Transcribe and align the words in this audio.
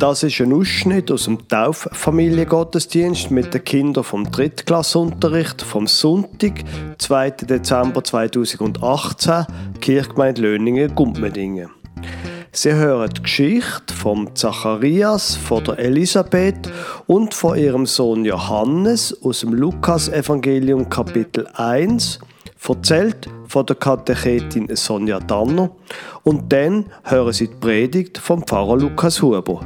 Das 0.00 0.22
ist 0.22 0.40
ein 0.40 0.54
Ausschnitt 0.54 1.10
aus 1.10 1.24
dem 1.24 1.46
Tauffamiliengottesdienst 1.46 3.30
mit 3.30 3.52
den 3.52 3.62
Kindern 3.62 4.02
vom 4.02 4.30
Drittklassunterricht 4.30 5.60
vom 5.60 5.86
Sonntag, 5.86 6.64
2. 6.96 7.32
Dezember 7.32 8.02
2018, 8.02 9.44
Kirchgemeinde 9.82 10.40
Löningen-Gumpmedingen. 10.40 11.68
Sie 12.50 12.72
hören 12.72 13.10
die 13.14 13.22
Geschichte 13.24 13.92
von 13.92 14.34
Zacharias, 14.34 15.36
von 15.36 15.64
der 15.64 15.78
Elisabeth 15.78 16.72
und 17.06 17.34
von 17.34 17.58
ihrem 17.58 17.84
Sohn 17.84 18.24
Johannes 18.24 19.14
aus 19.22 19.40
dem 19.40 19.52
Lukas-Evangelium 19.52 20.88
Kapitel 20.88 21.46
1, 21.52 22.20
erzählt 22.66 23.28
von 23.48 23.66
der 23.66 23.76
Katechetin 23.76 24.74
Sonja 24.74 25.20
Danner 25.20 25.70
und 26.22 26.50
dann 26.50 26.86
hören 27.04 27.34
Sie 27.34 27.48
die 27.48 27.54
Predigt 27.56 28.16
vom 28.16 28.42
Pfarrer 28.46 28.78
Lukas 28.78 29.20
Huber. 29.20 29.60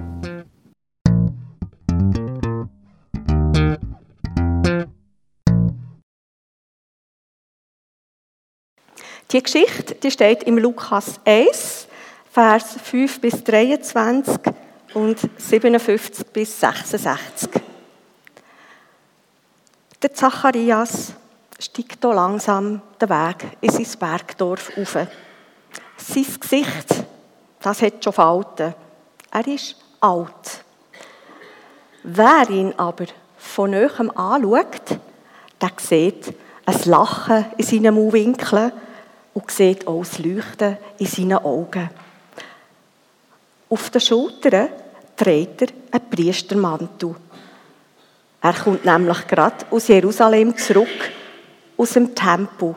Die 9.34 9.42
Geschichte 9.42 9.96
die 9.96 10.12
steht 10.12 10.44
im 10.44 10.58
Lukas 10.58 11.18
1, 11.24 11.88
Vers 12.30 12.76
5 12.84 13.20
bis 13.20 13.42
23 13.42 14.38
und 14.94 15.18
57 15.36 16.24
bis 16.28 16.60
66. 16.60 17.50
Der 20.00 20.14
Zacharias 20.14 21.14
steigt 21.58 21.98
hier 22.00 22.14
langsam 22.14 22.80
den 23.00 23.08
Weg 23.08 23.56
in 23.60 23.72
sein 23.72 23.98
Bergdorf 23.98 24.70
auf. 24.78 24.92
Sein 24.92 26.26
Gesicht, 26.38 27.04
das 27.60 27.82
hat 27.82 28.04
schon 28.04 28.12
Falten. 28.12 28.72
Er 29.32 29.46
ist 29.48 29.74
alt. 29.98 30.64
Wer 32.04 32.50
ihn 32.50 32.72
aber 32.76 33.06
von 33.36 33.70
Nähem 33.70 34.16
anschaut, 34.16 35.00
der 35.60 35.72
sieht 35.78 36.32
ein 36.66 36.80
Lachen 36.84 37.46
in 37.56 37.64
seinen 37.64 37.94
Mundwinkeln 37.96 38.70
und 39.34 39.50
sieht 39.50 39.86
auch 39.86 40.04
das 40.04 40.18
Leuchten 40.18 40.78
in 40.98 41.06
seinen 41.06 41.38
Augen. 41.38 41.90
Auf 43.68 43.90
den 43.90 44.00
Schultern 44.00 44.68
trägt 45.16 45.62
er 45.62 45.68
einen 45.90 46.10
Priestermantel. 46.10 47.14
Er 48.40 48.52
kommt 48.52 48.84
nämlich 48.84 49.26
gerade 49.26 49.66
aus 49.70 49.88
Jerusalem 49.88 50.56
zurück 50.56 51.10
aus 51.76 51.90
dem 51.90 52.14
Tempel. 52.14 52.74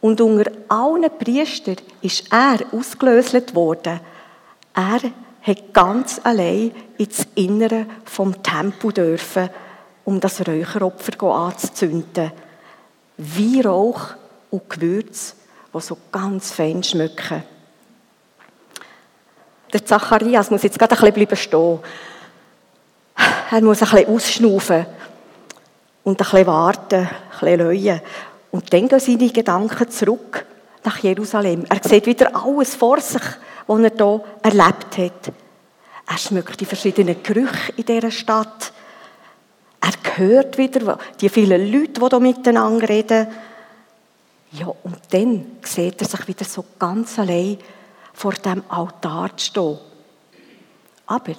Und 0.00 0.20
unter 0.20 0.50
allen 0.68 1.10
Priestern 1.18 1.76
ist 2.00 2.32
er 2.32 2.58
ausgelöst 2.72 3.54
worden. 3.54 4.00
Er 4.74 5.00
hat 5.42 5.74
ganz 5.74 6.20
allein 6.24 6.72
ins 6.98 7.26
Innere 7.34 7.86
vom 8.04 8.42
Tempel 8.42 8.92
dürfen, 8.92 9.50
um 10.04 10.20
das 10.20 10.46
Räucheropfer 10.46 11.22
anzuzünden. 11.22 12.32
Wie 13.16 13.60
Rauch 13.60 14.14
und 14.54 14.70
Gewürz, 14.70 15.34
die 15.74 15.80
so 15.80 15.98
ganz 16.12 16.52
fein 16.52 16.82
schmecken. 16.84 17.42
Der 19.72 19.84
Zacharias 19.84 20.50
muss 20.50 20.62
jetzt 20.62 20.78
gerade 20.78 20.96
ein 20.96 21.12
bisschen 21.12 21.36
stehen. 21.36 21.80
Er 23.50 23.60
muss 23.60 23.82
ein 23.82 23.88
bisschen 23.88 24.08
ausschnaufen 24.08 24.86
und 26.04 26.20
ein 26.20 26.24
bisschen 26.24 26.46
warten, 26.46 27.00
ein 27.00 27.10
bisschen 27.30 27.58
leuen. 27.58 28.00
Und 28.52 28.72
dann 28.72 28.88
gehen 28.88 29.00
seine 29.00 29.30
Gedanken 29.30 29.90
zurück 29.90 30.46
nach 30.84 30.98
Jerusalem. 30.98 31.64
Er 31.68 31.80
sieht 31.82 32.06
wieder 32.06 32.36
alles 32.36 32.76
vor 32.76 33.00
sich, 33.00 33.22
was 33.66 33.80
er 33.80 33.90
hier 33.90 34.24
erlebt 34.42 34.98
hat. 34.98 35.34
Er 36.06 36.18
schmeckt 36.18 36.60
die 36.60 36.66
verschiedenen 36.66 37.20
Gerüche 37.22 37.72
in 37.76 37.84
dieser 37.84 38.12
Stadt. 38.12 38.72
Er 39.80 40.16
hört 40.16 40.56
wieder 40.58 40.98
die 41.20 41.28
vielen 41.28 41.72
Leute, 41.72 42.00
die 42.00 42.08
hier 42.08 42.20
miteinander 42.20 42.88
reden. 42.88 43.26
Ja, 44.56 44.68
und 44.84 44.98
dann 45.10 45.46
sieht 45.64 46.00
er 46.00 46.06
sich 46.06 46.28
wieder 46.28 46.44
so 46.44 46.64
ganz 46.78 47.18
allein 47.18 47.58
vor 48.12 48.34
dem 48.34 48.62
Altar 48.68 49.30
stehen. 49.36 49.78
Aber 51.06 51.32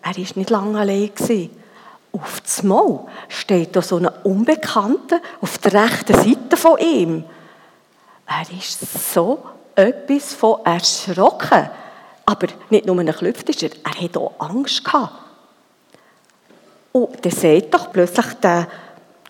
er 0.00 0.16
war 0.16 0.24
nicht 0.34 0.50
lange 0.50 0.78
allein. 0.78 1.10
Auf 2.12 2.40
das 2.40 2.62
Mal 2.62 3.06
steht 3.28 3.76
da 3.76 3.82
so 3.82 3.98
ein 3.98 4.08
Unbekannter 4.22 5.20
auf 5.42 5.58
der 5.58 5.84
rechten 5.84 6.14
Seite 6.14 6.56
von 6.56 6.78
ihm. 6.78 7.24
Er 8.26 8.58
ist 8.58 9.12
so 9.12 9.44
etwas 9.74 10.32
von 10.32 10.64
erschrocken. 10.64 11.68
Aber 12.24 12.46
nicht 12.70 12.86
nur 12.86 12.98
ein 12.98 13.12
Klüpftischer, 13.12 13.68
er 13.84 14.00
hat 14.00 14.16
auch 14.16 14.32
Angst 14.38 14.82
gehabt. 14.82 15.12
Und 16.92 17.22
dann 17.22 17.32
sagt 17.32 17.74
doch 17.74 17.92
plötzlich 17.92 18.32
der 18.42 18.68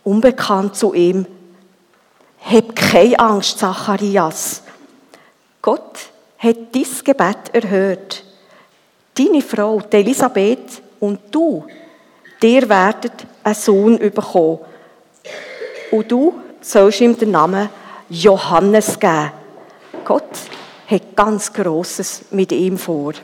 Unbekannte 0.05 0.75
zu 0.75 0.95
ihm, 0.95 1.27
hab 2.51 2.77
keine 2.77 3.19
Angst, 3.19 3.59
Zacharias. 3.59 4.63
Gott 5.63 5.99
hat 6.39 6.57
dein 6.73 6.87
Gebet 7.05 7.55
erhört. 7.55 8.23
Deine 9.15 9.43
Frau, 9.43 9.81
die 9.81 9.97
Elisabeth 9.97 10.83
und 11.01 11.21
du, 11.31 11.67
Ihr 12.45 12.69
werdet 12.69 13.27
einen 13.43 13.55
Sohn 13.55 13.99
bekommen. 13.99 14.59
Und 15.91 16.13
du 16.13 16.35
sollst 16.61 17.01
ihm 17.01 17.17
den 17.17 17.31
Namen 17.31 17.71
Johannes 18.11 19.01
geben. 19.01 19.33
Gott 20.05 20.29
hat 20.87 21.17
ganz 21.17 21.51
Grosses 21.51 22.27
mit 22.33 22.53
ihm 22.53 22.77
vor. 22.77 23.15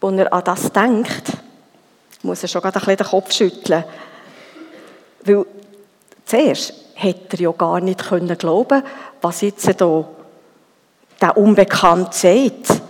Wenn 0.00 0.20
er 0.20 0.32
an 0.32 0.44
das 0.44 0.70
denkt, 0.70 1.32
muss 2.22 2.42
er 2.44 2.48
schon 2.48 2.62
ein 2.62 2.72
bisschen 2.72 2.96
den 2.96 3.06
Kopf 3.06 3.32
schütteln. 3.32 3.82
Weil 5.24 5.44
zuerst 6.24 6.74
hätte 7.02 7.36
er 7.36 7.40
ja 7.40 7.52
gar 7.52 7.80
nicht 7.80 8.00
glauben 8.38 8.38
können 8.38 8.82
was 9.20 9.40
jetzt 9.40 9.64
hier 9.64 10.06
der 11.20 11.36
Unbekannt 11.36 12.12
sagt. 12.14 12.82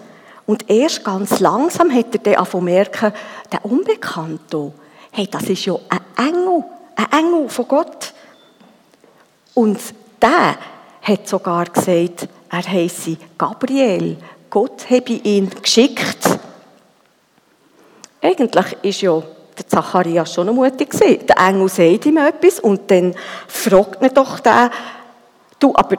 Und 0.46 0.68
erst 0.68 1.04
ganz 1.04 1.40
langsam 1.40 1.92
hat 1.92 2.14
er 2.14 2.34
dann 2.34 2.46
zu 2.46 2.60
merken, 2.60 3.12
der 3.52 3.64
Unbekannte, 3.64 4.72
hey, 5.12 5.28
das 5.30 5.44
ist 5.44 5.66
ja 5.66 5.74
ein 5.88 6.28
Engel, 6.28 6.64
ein 6.96 7.12
Engel 7.12 7.48
von 7.48 7.68
Gott. 7.68 8.12
Und 9.54 9.78
der 10.20 10.56
hat 11.02 11.28
sogar 11.28 11.66
gesagt, 11.66 12.28
er 12.50 12.62
heiße 12.62 13.16
Gabriel. 13.38 14.16
Gott 14.50 14.90
habe 14.90 15.12
ihn 15.12 15.50
geschickt. 15.62 16.38
Eigentlich 18.20 18.76
ist 18.82 19.00
ja 19.02 19.22
der 19.58 19.68
Zacharias 19.68 20.32
schon 20.32 20.54
mutig 20.54 20.90
gewesen. 20.90 21.26
Der 21.26 21.38
Engel 21.38 21.68
sagt 21.68 22.06
ihm 22.06 22.16
etwas 22.16 22.60
und 22.60 22.90
dann 22.90 23.14
fragt 23.48 24.02
ihn 24.02 24.10
doch 24.14 24.40
der, 24.40 24.70
du, 25.58 25.72
aber 25.74 25.96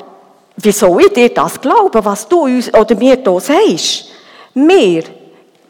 wie 0.58 0.72
soll 0.72 1.02
ich 1.02 1.14
dir 1.14 1.30
das 1.30 1.60
glauben, 1.60 2.06
was 2.06 2.28
du 2.28 2.44
uns 2.44 2.74
oder 2.74 2.96
mir 2.96 3.18
hier 3.24 3.40
sagst? 3.40 4.06
Wir, 4.54 5.04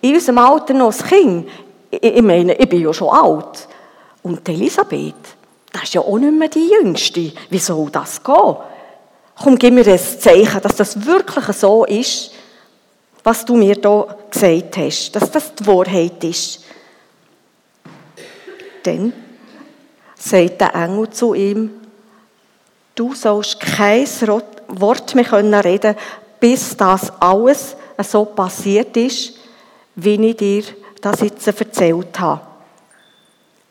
in 0.02 0.16
unserem 0.16 0.38
Alter 0.40 0.74
noch 0.74 0.88
als 0.88 1.04
Kind, 1.04 1.48
ich 1.90 2.22
meine, 2.22 2.56
ich 2.56 2.68
bin 2.68 2.82
ja 2.82 2.94
schon 2.94 3.10
alt. 3.10 3.68
Und 4.24 4.48
Elisabeth, 4.48 5.14
das 5.72 5.84
ist 5.84 5.94
ja 5.94 6.02
auch 6.02 6.18
nicht 6.18 6.34
mehr 6.34 6.50
die 6.50 6.70
Jüngste. 6.70 7.32
Wie 7.50 7.60
soll 7.60 7.90
das 7.90 8.24
gehen? 8.24 8.56
Komm, 9.42 9.58
gib 9.58 9.74
mir 9.74 9.88
ein 9.88 10.00
Zeichen, 10.00 10.62
dass 10.62 10.76
das 10.76 11.06
wirklich 11.06 11.46
so 11.56 11.86
ist, 11.86 12.32
was 13.24 13.46
du 13.46 13.56
mir 13.56 13.76
hier 13.76 14.08
gesagt 14.30 14.78
hast, 14.78 15.12
dass 15.14 15.32
das 15.32 15.56
die 15.56 15.66
Wahrheit 15.66 16.24
ist. 16.24 16.64
Dann 18.84 19.14
sagt 20.18 20.62
der 20.62 20.76
Engel 20.76 21.10
zu 21.10 21.34
ihm, 21.34 21.72
du 22.96 23.14
sollst 23.14 23.60
kein 23.60 24.06
Wort 24.68 25.16
mehr 25.16 25.32
reden 25.64 25.96
können, 25.96 25.96
bis 26.40 26.76
das 26.76 27.12
alles 27.22 27.76
so 28.02 28.26
passiert 28.26 28.96
ist, 28.98 29.34
wie 29.96 30.16
ich 30.16 30.38
dir 30.38 30.64
das 31.02 31.22
jetzt 31.22 31.48
erzählt 31.48 32.20
habe. 32.20 32.42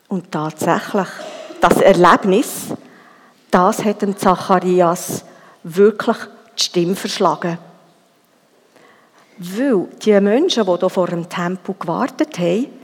Und 0.08 0.30
tatsächlich, 0.30 1.08
das 1.60 1.80
Erlebnis, 1.80 2.66
das 3.50 3.84
hat 3.84 4.02
dem 4.02 4.16
Zacharias 4.16 5.24
wirklich 5.62 6.16
die 6.58 6.62
Stimme 6.62 6.96
verschlagen. 6.96 7.58
Weil 9.38 9.88
die 10.04 10.20
Menschen, 10.20 10.66
die 10.66 10.78
hier 10.78 10.90
vor 10.90 11.06
dem 11.06 11.28
Tempel 11.28 11.74
gewartet 11.78 12.38
haben, 12.38 12.81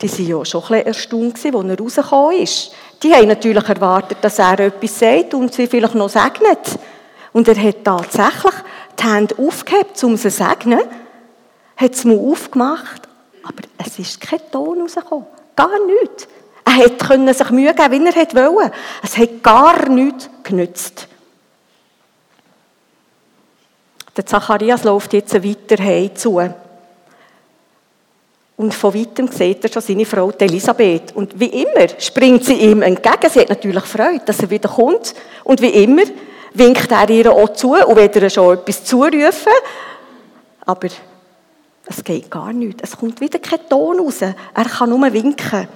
die 0.00 0.10
waren 0.10 0.26
ja 0.26 0.44
schon 0.44 0.62
ein 0.62 0.68
bisschen 0.68 0.86
erstaunt, 0.86 1.34
als 1.34 1.44
er 1.44 1.52
rausgekommen 1.78 2.38
ist. 2.38 2.72
Die 3.02 3.14
haben 3.14 3.28
natürlich 3.28 3.68
erwartet, 3.68 4.18
dass 4.20 4.38
er 4.38 4.58
etwas 4.60 4.98
sagt 4.98 5.34
und 5.34 5.52
sie 5.52 5.66
vielleicht 5.66 5.94
noch 5.94 6.08
segnet. 6.08 6.78
Und 7.32 7.48
er 7.48 7.62
hat 7.62 7.84
tatsächlich 7.84 8.54
die 8.98 9.04
Hände 9.04 9.34
aufgehebt, 9.38 10.02
um 10.04 10.16
sie 10.16 10.30
zu 10.30 10.36
segnen, 10.36 10.80
hat 11.76 11.94
es 11.94 12.04
mir 12.04 12.18
aufgemacht, 12.18 13.02
aber 13.42 13.62
es 13.78 13.98
ist 13.98 14.20
kein 14.20 14.40
Ton 14.50 14.82
rausgekommen. 14.82 15.26
Gar 15.54 15.84
nichts. 15.86 16.28
Er 16.64 16.72
hätte 16.72 17.34
sich 17.34 17.50
Mühe 17.50 17.74
geben 17.74 18.04
wie 18.04 18.36
er 18.36 18.52
wollte. 18.52 18.72
Es 19.02 19.16
hat 19.16 19.42
gar 19.42 19.88
nichts 19.88 20.28
genützt. 20.42 21.08
Der 24.16 24.26
Zacharias 24.26 24.82
läuft 24.84 25.12
jetzt 25.12 25.34
weiter 25.34 26.14
zu. 26.14 26.40
Und 28.58 28.74
von 28.74 28.92
weitem 28.92 29.28
sieht 29.28 29.62
er 29.62 29.72
schon 29.72 29.82
seine 29.82 30.04
Frau 30.04 30.32
Elisabeth. 30.32 31.14
Und 31.14 31.38
wie 31.38 31.62
immer 31.62 31.88
springt 31.96 32.44
sie 32.44 32.54
ihm 32.54 32.82
entgegen. 32.82 33.30
Sie 33.30 33.38
hat 33.38 33.50
natürlich 33.50 33.84
Freude, 33.84 34.22
dass 34.26 34.40
er 34.40 34.50
wieder 34.50 34.68
kommt. 34.68 35.14
Und 35.44 35.62
wie 35.62 35.68
immer 35.68 36.02
winkt 36.54 36.90
er 36.90 37.08
ihr 37.08 37.30
auch 37.30 37.52
zu 37.52 37.74
und 37.74 37.96
will 37.96 38.10
ihr 38.12 38.28
schon 38.28 38.58
etwas 38.58 38.84
zurufen. 38.84 39.52
Aber 40.66 40.88
es 41.86 42.02
geht 42.02 42.28
gar 42.28 42.52
nicht. 42.52 42.82
Es 42.82 42.96
kommt 42.96 43.20
wieder 43.20 43.38
kein 43.38 43.60
Ton 43.68 44.00
raus. 44.00 44.22
Er 44.22 44.64
kann 44.64 44.90
nur 44.90 45.12
winken. 45.12 45.68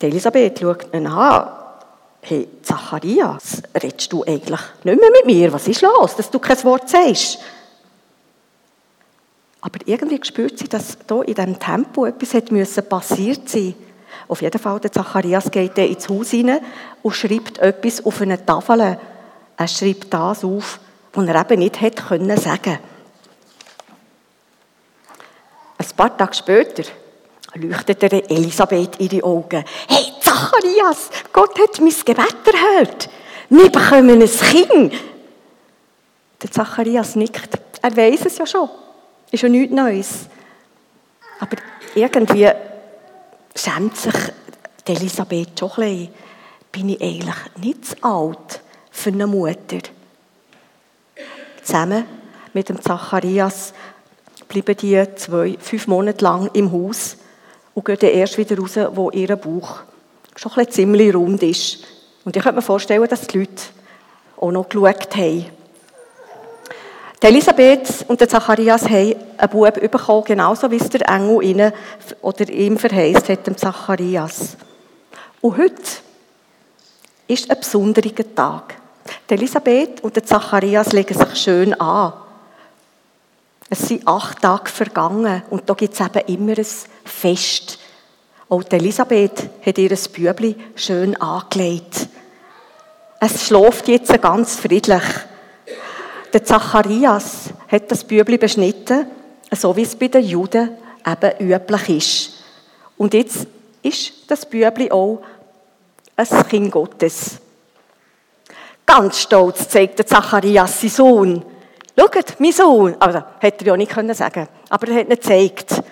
Die 0.00 0.06
Elisabeth 0.06 0.58
schaut 0.58 0.92
ihn 0.92 1.06
an. 1.06 1.50
Hey, 2.20 2.48
Zacharias, 2.62 3.62
redest 3.80 4.12
du 4.12 4.24
eigentlich 4.24 4.60
nicht 4.82 5.00
mehr 5.00 5.10
mit 5.10 5.26
mir? 5.26 5.52
Was 5.52 5.68
ist 5.68 5.82
los, 5.82 6.16
dass 6.16 6.30
du 6.30 6.40
kein 6.40 6.62
Wort 6.64 6.88
sagst? 6.88 7.38
Aber 9.62 9.78
irgendwie 9.86 10.20
spürt 10.22 10.58
sie, 10.58 10.68
dass 10.68 10.98
hier 11.08 11.28
in 11.28 11.34
diesem 11.34 11.58
Tempo 11.58 12.04
etwas 12.04 12.34
hat 12.34 12.50
müssen 12.50 12.84
passiert 12.88 13.48
sein 13.48 13.74
Auf 14.28 14.42
jeden 14.42 14.58
Fall, 14.60 14.80
der 14.80 14.90
Zacharias 14.90 15.50
geht 15.50 15.78
dann 15.78 15.86
ins 15.86 16.08
Haus 16.08 16.30
hinein 16.30 16.60
und 17.02 17.14
schreibt 17.14 17.58
etwas 17.58 18.04
auf 18.04 18.20
eine 18.20 18.44
Tafel. 18.44 18.98
Er 19.56 19.68
schreibt 19.68 20.12
das 20.12 20.44
auf, 20.44 20.80
was 21.12 21.26
er 21.26 21.40
eben 21.40 21.60
nicht 21.60 21.80
hätte 21.80 22.02
können 22.02 22.30
Ein 25.78 25.96
paar 25.96 26.16
Tage 26.16 26.34
später 26.34 26.82
leuchtet 27.54 28.02
Elisabeth 28.30 28.98
ihre 28.98 29.24
Augen. 29.24 29.64
Hey, 29.88 30.12
Zacharias, 30.20 31.10
Gott 31.32 31.58
hat 31.58 31.80
mein 31.80 31.94
Gebet 32.04 32.36
erhört. 32.46 33.08
Wir 33.48 33.70
bekommen 33.70 34.22
ein 34.22 34.28
Kind. 34.28 34.94
Der 36.42 36.50
Zacharias 36.50 37.14
nickt. 37.14 37.58
Er 37.80 37.96
weiß 37.96 38.26
es 38.26 38.38
ja 38.38 38.46
schon. 38.46 38.68
Ist 39.32 39.42
ja 39.42 39.48
nichts 39.48 39.74
Neues. 39.74 40.26
Aber 41.40 41.56
irgendwie 41.94 42.48
schämt 43.56 43.96
sich 43.96 44.14
Elisabeth 44.86 45.58
schon 45.58 45.70
ein 45.70 45.76
bisschen. 45.76 46.08
Bin 46.70 46.88
ich 46.90 47.02
eigentlich 47.02 47.34
nicht 47.56 47.84
zu 47.86 47.96
alt 48.02 48.60
für 48.90 49.10
eine 49.10 49.26
Mutter? 49.26 49.78
Zusammen 51.62 52.04
mit 52.52 52.68
dem 52.68 52.80
Zacharias 52.80 53.72
bleiben 54.48 54.76
die 54.76 55.02
zwei, 55.16 55.56
fünf 55.58 55.86
Monate 55.86 56.22
lang 56.22 56.50
im 56.52 56.70
Haus 56.70 57.16
und 57.72 57.86
gehen 57.86 57.98
dann 58.00 58.10
erst 58.10 58.36
wieder 58.36 58.58
raus, 58.58 58.76
wo 58.94 59.10
ihr 59.10 59.34
Bauch 59.36 59.80
schon 60.36 60.52
ein 60.56 60.70
ziemlich 60.70 61.14
rund 61.14 61.42
ist. 61.42 61.78
Und 62.24 62.36
ich 62.36 62.42
könnte 62.42 62.56
mir 62.56 62.62
vorstellen, 62.62 63.08
dass 63.08 63.26
die 63.26 63.38
Leute 63.38 63.62
auch 64.36 64.52
noch 64.52 64.68
geschaut 64.68 65.16
haben. 65.16 65.46
Die 67.22 67.28
Elisabeth 67.28 68.04
und 68.08 68.20
der 68.20 68.28
Zacharias 68.28 68.82
haben 68.88 69.14
einen 69.38 69.50
Bub 69.52 69.74
bekommen, 69.74 70.24
genauso 70.24 70.68
wie 70.72 70.76
es 70.78 70.88
der 70.88 71.08
Engel 71.08 71.44
ihnen 71.44 71.72
oder 72.20 72.48
ihm 72.48 72.76
verheißt 72.76 73.28
hat, 73.28 73.46
dem 73.46 73.56
Zacharias. 73.56 74.56
Und 75.40 75.56
heute 75.56 75.82
ist 77.28 77.48
ein 77.48 77.60
besonderer 77.60 78.34
Tag. 78.34 78.74
Die 79.30 79.34
Elisabeth 79.34 80.00
und 80.02 80.16
der 80.16 80.24
Zacharias 80.24 80.92
legen 80.92 81.16
sich 81.16 81.36
schön 81.36 81.74
an. 81.74 82.14
Es 83.70 83.86
sind 83.86 84.06
acht 84.08 84.42
Tage 84.42 84.68
vergangen 84.68 85.44
und 85.48 85.70
da 85.70 85.74
gibt 85.74 85.94
es 85.94 86.00
eben 86.00 86.26
immer 86.26 86.58
ein 86.58 86.66
Fest. 87.04 87.78
Auch 88.48 88.64
die 88.64 88.74
Elisabeth 88.74 89.48
hat 89.64 89.78
ihr 89.78 89.96
Bübli 90.12 90.56
schön 90.74 91.14
angelegt. 91.20 92.08
Es 93.20 93.46
schläft 93.46 93.86
jetzt 93.86 94.20
ganz 94.20 94.56
friedlich. 94.56 95.04
Der 96.32 96.44
Zacharias 96.44 97.50
hat 97.68 97.90
das 97.90 98.04
Bübli 98.04 98.38
beschnitten, 98.38 99.06
so 99.50 99.76
wie 99.76 99.82
es 99.82 99.94
bei 99.94 100.08
den 100.08 100.24
Juden 100.24 100.70
eben 101.06 101.50
üblich 101.50 101.88
ist. 101.88 102.44
Und 102.96 103.14
jetzt 103.14 103.46
ist 103.82 104.12
das 104.28 104.46
Bübli 104.46 104.90
auch 104.90 105.22
ein 106.16 106.48
Kind 106.48 106.70
Gottes. 106.70 107.38
Ganz 108.86 109.18
stolz 109.18 109.68
zeigt 109.68 109.98
der 109.98 110.06
Zacharias 110.06 110.80
seinen 110.80 110.90
Sohn. 110.90 111.44
Schaut, 111.98 112.40
mein 112.40 112.52
Sohn. 112.52 112.96
Also, 112.98 113.22
hätte 113.38 113.64
er 113.64 113.68
ja 113.68 113.76
nicht 113.76 113.92
können 113.92 114.14
sagen 114.14 114.48
aber 114.72 114.88
er 114.88 115.00
hat 115.00 115.04
ihn 115.04 115.10
gezeigt. 115.10 115.82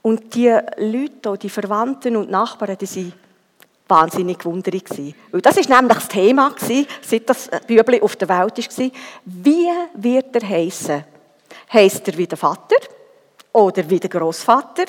Und 0.00 0.34
die 0.34 0.48
Leute, 0.78 1.36
die 1.36 1.50
Verwandten 1.50 2.16
und 2.16 2.30
Nachbarn, 2.30 2.78
die 2.78 2.96
waren 2.96 3.12
wahnsinnig 3.92 4.38
gewundert. 4.38 4.90
Weil 5.30 5.40
das 5.40 5.56
war 5.56 5.80
nämlich 5.80 5.98
das 5.98 6.08
Thema, 6.08 6.54
seit 7.02 7.28
das 7.28 7.50
Bübli 7.66 8.00
auf 8.00 8.16
der 8.16 8.28
Welt 8.28 8.58
war. 8.58 8.90
Wie 9.24 9.68
wird 9.94 10.36
er 10.36 10.48
heißen? 10.48 11.04
Heißt 11.72 12.08
er 12.08 12.18
wie 12.18 12.26
der 12.26 12.38
Vater? 12.38 12.76
Oder 13.52 13.88
wie 13.88 14.00
der 14.00 14.10
Großvater? 14.10 14.84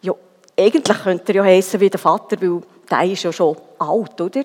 Ja, 0.00 0.14
eigentlich 0.58 1.02
könnte 1.02 1.32
er 1.32 1.36
ja 1.36 1.44
heißen 1.44 1.80
wie 1.80 1.90
der 1.90 2.00
Vater, 2.00 2.40
weil 2.40 2.62
der 2.90 3.04
ist 3.04 3.22
ja 3.22 3.32
schon 3.32 3.56
alt, 3.78 4.20
oder? 4.20 4.44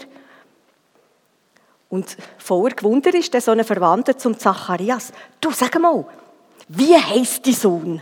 Und 1.90 2.18
vorher 2.38 2.76
gewundert 2.76 3.16
ist 3.16 3.34
der 3.34 3.42
so 3.42 3.52
ein 3.52 3.64
Verwandter 3.64 4.18
zum 4.18 4.38
Zacharias. 4.38 5.12
Du, 5.42 5.52
sag 5.52 5.80
mal, 5.80 6.06
wie 6.68 6.96
heißt 6.96 7.46
die 7.46 7.54
Sohn? 7.54 8.02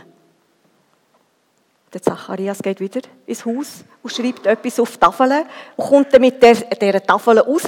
Der 1.92 2.02
Zacharias 2.02 2.58
geht 2.62 2.80
wieder 2.80 3.00
ins 3.26 3.44
Haus 3.46 3.84
und 4.02 4.12
schreibt 4.12 4.46
etwas 4.46 4.78
auf 4.78 4.92
die 4.92 4.98
Tafel 4.98 5.46
und 5.76 5.88
kommt 5.88 6.12
dann 6.12 6.20
mit 6.20 6.42
dieser 6.42 7.06
Tafel 7.06 7.38
raus 7.38 7.62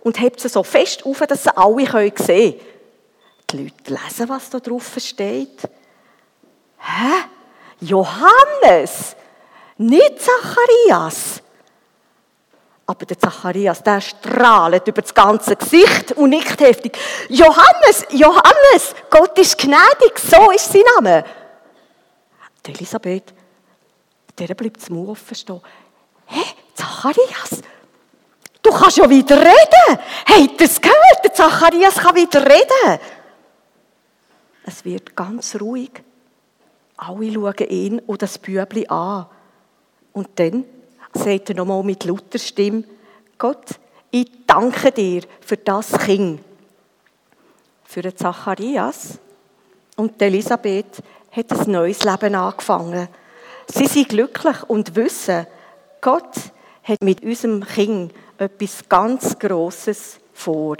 und 0.00 0.20
hebt 0.20 0.40
sie 0.40 0.48
so 0.48 0.62
fest 0.62 1.06
auf, 1.06 1.18
dass 1.20 1.44
sie 1.44 1.56
alle 1.56 1.86
sehen 1.86 2.14
können. 2.14 2.54
Die 3.50 3.56
Leute 3.64 3.74
lesen, 3.86 4.28
was 4.28 4.50
da 4.50 4.58
drauf 4.58 4.92
steht. 4.98 5.62
Hä? 6.78 7.24
Johannes? 7.80 9.16
Nicht 9.76 10.20
Zacharias? 10.20 11.42
Aber 12.86 13.06
der 13.06 13.18
Zacharias, 13.18 13.82
der 13.84 14.00
strahlt 14.00 14.88
über 14.88 15.00
das 15.00 15.14
ganze 15.14 15.54
Gesicht 15.54 16.12
und 16.12 16.30
nickt 16.30 16.60
heftig. 16.60 16.98
Johannes, 17.28 18.04
Johannes, 18.10 18.94
Gott 19.08 19.38
ist 19.38 19.56
gnädig, 19.58 20.18
so 20.18 20.50
ist 20.50 20.72
sein 20.72 20.82
Name. 20.96 21.24
Die 22.66 22.72
Elisabeth, 22.72 23.32
der 24.46 24.54
bleibt 24.54 24.80
zum 24.80 25.08
offen 25.08 25.34
stehen. 25.34 25.60
Hä, 26.26 26.42
Zacharias, 26.74 27.62
du 28.62 28.70
kannst 28.70 28.96
ja 28.98 29.08
wieder 29.08 29.36
reden. 29.36 30.00
Habt 30.26 30.60
ihr 30.60 30.66
es 30.66 30.80
gehört? 30.80 31.24
Der 31.24 31.34
Zacharias 31.34 31.96
kann 31.96 32.14
wieder 32.14 32.42
reden. 32.42 33.00
Es 34.64 34.84
wird 34.84 35.16
ganz 35.16 35.56
ruhig. 35.60 35.90
Alle 36.96 37.32
schauen 37.32 37.68
ihn 37.68 37.98
und 38.00 38.22
das 38.22 38.38
Bübli 38.38 38.86
an. 38.88 39.26
Und 40.12 40.28
dann 40.38 40.64
sagt 41.14 41.50
er 41.50 41.56
nochmal 41.56 41.82
mit 41.82 42.04
lauter 42.04 42.38
Stimme, 42.38 42.84
Gott, 43.38 43.66
ich 44.10 44.30
danke 44.46 44.92
dir 44.92 45.22
für 45.40 45.56
das 45.56 45.92
Kind. 45.98 46.40
Für 47.84 48.02
den 48.02 48.16
Zacharias 48.16 49.18
und 49.96 50.20
Elisabeth 50.20 51.02
hat 51.32 51.52
ein 51.52 51.70
neues 51.70 52.04
Leben 52.04 52.34
angefangen. 52.34 53.08
Sie 53.72 53.86
sind 53.86 54.08
glücklich 54.08 54.62
und 54.64 54.96
wissen, 54.96 55.46
Gott 56.00 56.34
hat 56.82 57.02
mit 57.02 57.22
unserem 57.22 57.64
Kind 57.64 58.12
etwas 58.36 58.88
ganz 58.88 59.38
Grosses 59.38 60.18
vor. 60.32 60.76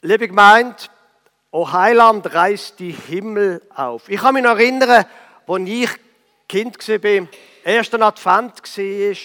Liebe 0.00 0.28
Gemeinde, 0.28 0.76
O 1.50 1.70
Heiland 1.70 2.32
reißt 2.32 2.78
die 2.78 2.92
Himmel 2.92 3.62
auf. 3.74 4.08
Ich 4.08 4.20
kann 4.20 4.34
mich 4.34 4.42
noch 4.42 4.58
erinnern, 4.58 5.04
als 5.46 5.62
ich 5.66 5.90
Kind 6.48 6.88
war, 6.88 7.28
erster 7.64 8.00
Advent 8.00 8.62
war, 8.62 9.16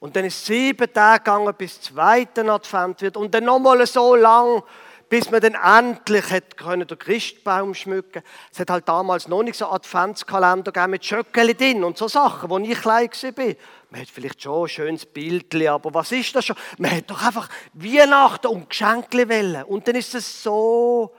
und 0.00 0.16
dann 0.16 0.24
ist 0.24 0.46
sieben 0.46 0.92
Tage 0.92 1.24
gegangen, 1.24 1.54
bis 1.56 1.80
zweiter 1.80 2.46
Advent 2.46 3.02
wird, 3.02 3.16
und 3.16 3.34
dann 3.34 3.44
nochmal 3.44 3.86
so 3.86 4.14
lang, 4.14 4.62
bis 5.10 5.28
man 5.28 5.40
dann 5.40 5.54
endlich 5.54 6.24
den 6.28 6.98
Christbaum 6.98 7.74
schmücken 7.74 8.22
Es 8.52 8.60
hat 8.60 8.70
halt 8.70 8.88
damals 8.88 9.26
noch 9.26 9.42
nicht 9.42 9.58
so 9.58 9.66
Adventskalender 9.66 10.70
gegeben 10.70 10.92
mit 10.92 11.04
Schöckeli 11.04 11.54
drin 11.54 11.82
und 11.82 11.98
so 11.98 12.06
Sachen, 12.06 12.48
wo 12.48 12.58
ich 12.58 12.80
klein 12.80 13.10
war. 13.10 13.54
Man 13.90 14.00
hat 14.00 14.08
vielleicht 14.08 14.40
schon 14.40 14.62
ein 14.62 14.68
schönes 14.68 15.04
Bild, 15.04 15.52
aber 15.66 15.92
was 15.92 16.12
ist 16.12 16.34
das 16.36 16.46
schon? 16.46 16.56
Man 16.78 16.92
hat 16.92 17.10
doch 17.10 17.20
einfach 17.26 17.48
Weihnachten 17.74 18.46
und 18.46 18.70
Geschenke 18.70 19.28
wollen. 19.28 19.64
Und 19.64 19.88
dann 19.88 19.96
ist 19.96 20.14
es 20.14 20.44
so 20.44 21.12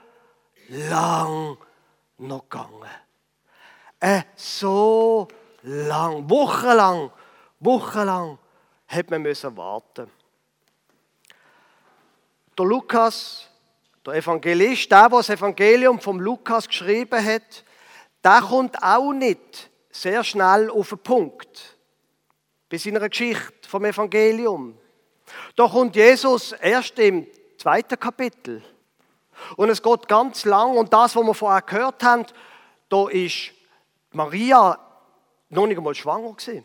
lang 0.68 1.58
noch 2.16 2.48
gegangen. 2.48 2.88
Äh, 4.00 4.22
so 4.34 5.28
lang, 5.64 6.30
wochenlang, 6.30 7.10
wochenlang 7.60 8.38
hat 8.88 9.10
man 9.10 9.20
müssen 9.20 9.54
warten. 9.54 10.10
Der 12.56 12.64
Lukas, 12.64 13.50
der 14.04 14.14
Evangelist, 14.14 14.90
der, 14.90 15.08
der 15.08 15.18
das 15.18 15.30
Evangelium 15.30 16.00
vom 16.00 16.20
Lukas 16.20 16.66
geschrieben 16.66 17.24
hat, 17.24 17.64
der 18.24 18.40
kommt 18.40 18.82
auch 18.82 19.12
nicht 19.12 19.70
sehr 19.90 20.24
schnell 20.24 20.70
auf 20.70 20.90
den 20.90 20.98
Punkt 20.98 21.76
bei 22.68 22.78
seiner 22.78 23.08
Geschichte 23.08 23.68
vom 23.68 23.84
Evangelium. 23.84 24.78
Da 25.56 25.68
kommt 25.68 25.94
Jesus 25.96 26.52
erst 26.52 26.98
im 26.98 27.26
zweiten 27.58 27.98
Kapitel. 27.98 28.62
Und 29.56 29.70
es 29.70 29.82
geht 29.82 30.08
ganz 30.08 30.44
lang. 30.44 30.76
Und 30.76 30.92
das, 30.92 31.16
was 31.16 31.24
wir 31.24 31.34
vorher 31.34 31.62
gehört 31.62 32.02
haben, 32.02 32.26
da 32.88 33.08
ist 33.08 33.52
Maria 34.12 34.78
noch 35.48 35.66
nicht 35.66 35.78
einmal 35.78 35.94
schwanger 35.94 36.32
gewesen. 36.32 36.64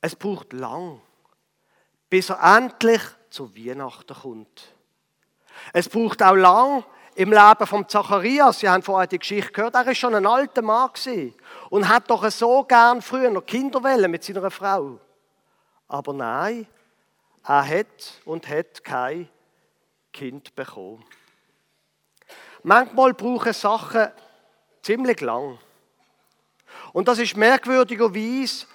Es 0.00 0.16
braucht 0.16 0.52
lang, 0.52 1.00
bis 2.10 2.30
er 2.30 2.56
endlich 2.56 3.02
zu 3.30 3.54
Weihnachten 3.56 4.14
kommt. 4.14 4.74
Es 5.72 5.88
braucht 5.88 6.22
auch 6.22 6.34
lang 6.34 6.84
im 7.14 7.30
Leben 7.30 7.66
von 7.66 7.88
Zacharias. 7.88 8.60
Sie 8.60 8.68
haben 8.68 8.82
vorher 8.82 9.06
die 9.06 9.18
Geschichte 9.18 9.52
gehört. 9.52 9.74
Er 9.74 9.86
ist 9.86 9.98
schon 9.98 10.14
ein 10.14 10.26
alter 10.26 10.62
Mann 10.62 10.90
und 11.70 11.88
hat 11.88 12.10
doch 12.10 12.28
so 12.30 12.64
gern 12.64 13.02
früher 13.02 13.30
noch 13.30 13.46
Kinder 13.46 13.80
mit 14.08 14.24
seiner 14.24 14.50
Frau. 14.50 14.98
Aber 15.88 16.12
nein, 16.12 16.66
er 17.44 17.66
hat 17.66 18.20
und 18.24 18.48
hat 18.48 18.82
kein 18.82 19.28
Kind 20.12 20.54
bekommen. 20.54 21.04
Manchmal 22.62 23.12
brauchen 23.14 23.52
Sachen 23.52 24.08
ziemlich 24.82 25.20
lang. 25.20 25.58
Und 26.92 27.08
das 27.08 27.18
ist 27.18 27.36
merkwürdigerweise 27.36 28.66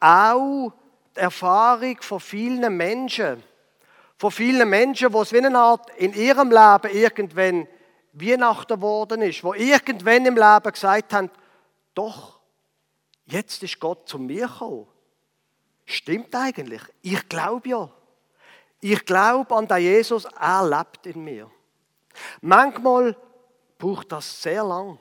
auch 0.00 0.72
die 1.14 1.20
Erfahrung 1.20 2.00
von 2.00 2.20
vielen 2.20 2.76
Menschen. 2.76 3.42
Von 4.22 4.30
vielen 4.30 4.70
Menschen, 4.70 5.12
wo 5.12 5.22
es 5.22 5.32
wie 5.32 5.44
eine 5.44 5.58
Art 5.58 5.90
in 5.96 6.14
ihrem 6.14 6.52
Leben 6.52 6.96
irgendwann 6.96 7.66
Weihnachten 8.12 8.74
geworden 8.76 9.20
ist, 9.20 9.42
wo 9.42 9.52
irgendwann 9.52 10.24
im 10.26 10.36
Leben 10.36 10.72
gesagt 10.72 11.12
haben, 11.12 11.28
doch, 11.92 12.38
jetzt 13.24 13.64
ist 13.64 13.80
Gott 13.80 14.08
zu 14.08 14.20
mir 14.20 14.46
gekommen. 14.46 14.86
Stimmt 15.86 16.32
eigentlich. 16.36 16.82
Ich 17.00 17.28
glaube 17.28 17.68
ja. 17.68 17.90
Ich 18.78 19.04
glaube 19.04 19.52
an 19.56 19.66
den 19.66 19.78
Jesus, 19.78 20.24
er 20.40 20.68
lebt 20.68 21.04
in 21.04 21.24
mir. 21.24 21.50
Manchmal 22.42 23.16
braucht 23.76 24.12
das 24.12 24.40
sehr 24.40 24.62
lang. 24.62 25.00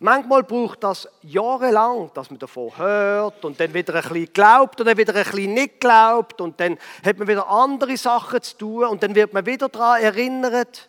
Manchmal 0.00 0.42
braucht 0.42 0.84
das 0.84 1.08
jahrelang, 1.22 2.10
dass 2.14 2.30
man 2.30 2.38
davon 2.38 2.76
hört 2.76 3.44
und 3.44 3.58
dann 3.58 3.72
wieder 3.72 3.94
ein 3.94 4.02
bisschen 4.02 4.32
glaubt 4.32 4.80
oder 4.80 4.96
wieder 4.96 5.14
ein 5.14 5.24
bisschen 5.24 5.54
nicht 5.54 5.80
glaubt 5.80 6.40
und 6.40 6.60
dann 6.60 6.78
hat 7.04 7.18
man 7.18 7.28
wieder 7.28 7.48
andere 7.48 7.96
Sachen 7.96 8.42
zu 8.42 8.56
tun 8.56 8.84
und 8.84 9.02
dann 9.02 9.14
wird 9.14 9.32
man 9.32 9.46
wieder 9.46 9.68
daran 9.68 10.02
erinnert. 10.02 10.88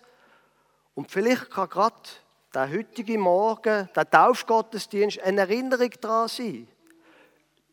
Und 0.95 1.09
vielleicht 1.09 1.49
kann 1.49 1.69
gerade 1.69 1.95
der 2.53 2.69
heutige 2.69 3.17
Morgen, 3.17 3.89
der 3.95 4.09
Taufgottesdienst, 4.09 5.21
eine 5.21 5.41
Erinnerung 5.41 5.91
daran 6.01 6.27
sein. 6.27 6.67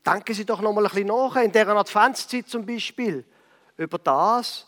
Denken 0.05 0.35
Sie 0.35 0.45
doch 0.45 0.61
noch 0.61 0.73
mal 0.73 0.85
ein 0.85 0.91
bisschen 0.91 1.09
nach, 1.09 1.37
in 1.37 1.51
dieser 1.51 1.77
Adventszeit 1.77 2.49
zum 2.49 2.65
Beispiel 2.65 3.25
über 3.77 3.99
das, 3.99 4.67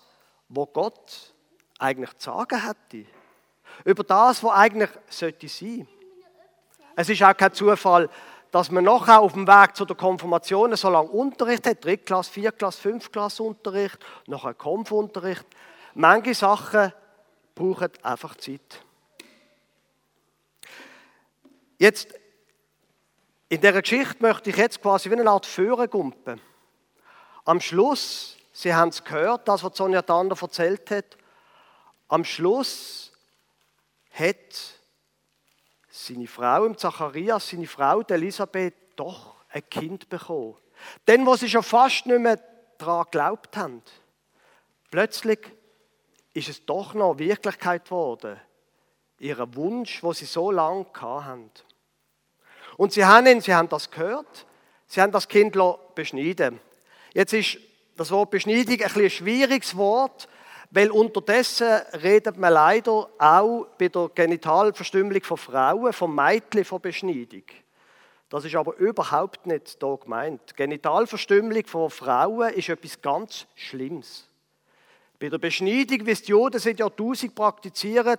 was 0.48 0.68
Gott 0.72 1.34
eigentlich 1.78 2.16
zu 2.18 2.30
sagen 2.30 2.66
hätte. 2.66 3.08
Über 3.84 4.02
das, 4.02 4.42
was 4.42 4.52
eigentlich 4.52 4.90
sollte 5.08 5.48
sein. 5.48 5.86
Es 6.98 7.08
ist 7.08 7.22
auch 7.22 7.36
kein 7.36 7.54
Zufall, 7.54 8.10
dass 8.50 8.72
man 8.72 8.82
nachher 8.82 9.20
auf 9.20 9.34
dem 9.34 9.46
Weg 9.46 9.76
zu 9.76 9.84
der 9.84 9.94
Konfirmation 9.94 10.74
so 10.74 10.90
lange 10.90 11.08
Unterricht 11.10 11.64
hat, 11.64 11.84
Drittklasse, 11.84 12.32
Viertklasse, 12.32 12.80
Fünftklasse 12.80 13.44
Unterricht, 13.44 13.98
nachher 14.26 14.52
Konfunterricht. 14.52 15.46
Manche 15.94 16.34
Sachen 16.34 16.92
brauchen 17.54 17.90
einfach 18.02 18.34
Zeit. 18.34 18.82
Jetzt, 21.78 22.12
in 23.48 23.60
dieser 23.60 23.80
Geschichte 23.80 24.16
möchte 24.18 24.50
ich 24.50 24.56
jetzt 24.56 24.82
quasi 24.82 25.08
wie 25.08 25.14
eine 25.14 25.30
Art 25.30 25.46
Führer 25.46 25.86
gumpen. 25.86 26.40
Am 27.44 27.60
Schluss 27.60 28.36
Sie 28.52 28.74
haben 28.74 28.88
es 28.88 29.04
gehört, 29.04 29.46
das, 29.46 29.62
was 29.62 29.76
Sonja 29.76 30.02
Dander 30.02 30.36
erzählt 30.42 30.90
hat. 30.90 31.16
Am 32.08 32.24
Schluss 32.24 33.12
hat 34.10 34.77
seine 36.06 36.26
Frau, 36.26 36.64
im 36.64 36.76
Zacharias, 36.76 37.48
seine 37.48 37.66
Frau, 37.66 38.02
Elisabeth, 38.02 38.74
doch 38.96 39.36
ein 39.50 39.68
Kind 39.68 40.08
bekommen. 40.08 40.56
Denn, 41.06 41.26
wo 41.26 41.34
sie 41.36 41.48
schon 41.48 41.62
fast 41.62 42.06
nicht 42.06 42.20
mehr 42.20 42.40
daran 42.78 43.04
geglaubt 43.04 43.56
haben, 43.56 43.82
plötzlich 44.90 45.40
ist 46.34 46.48
es 46.48 46.64
doch 46.64 46.94
noch 46.94 47.18
Wirklichkeit 47.18 47.84
geworden. 47.84 48.40
Ihren 49.18 49.54
Wunsch, 49.56 50.02
wo 50.02 50.12
sie 50.12 50.26
so 50.26 50.50
lange 50.50 50.86
hatten. 50.94 51.50
Und 52.76 52.92
sie 52.92 53.04
haben 53.04 53.26
ihn, 53.26 53.40
sie 53.40 53.54
haben 53.54 53.68
das 53.68 53.90
gehört, 53.90 54.46
sie 54.86 55.00
haben 55.00 55.10
das 55.10 55.26
Kind 55.26 55.56
beschneiden. 55.96 56.60
Jetzt 57.12 57.32
ist 57.32 57.58
das 57.96 58.12
Wort 58.12 58.30
Beschneidung 58.30 58.80
ein, 58.80 59.02
ein 59.02 59.10
schwieriges 59.10 59.76
Wort, 59.76 60.28
weil 60.70 60.90
unterdessen 60.90 61.80
redet 62.02 62.36
man 62.36 62.52
leider 62.52 63.08
auch 63.18 63.66
bei 63.78 63.88
der 63.88 64.10
Genitalverstümmelung 64.14 65.22
von 65.22 65.36
Frauen, 65.36 65.92
vom 65.92 66.14
Mädchen 66.14 66.64
von 66.64 66.80
Beschneidung. 66.80 67.44
Das 68.28 68.44
ist 68.44 68.54
aber 68.54 68.76
überhaupt 68.76 69.46
nicht 69.46 69.82
da 69.82 69.96
gemeint. 69.96 70.54
Genitalverstümmelung 70.56 71.66
von 71.66 71.90
Frauen 71.90 72.52
ist 72.52 72.68
etwas 72.68 73.00
ganz 73.00 73.46
Schlimmes. 73.54 74.28
Bei 75.18 75.30
der 75.30 75.38
Beschneidung, 75.38 76.06
wie 76.06 76.10
es 76.10 76.22
die 76.22 76.32
Juden 76.32 76.60
seit 76.60 76.78
Jahrtausend 76.78 77.34
praktizieren, 77.34 78.18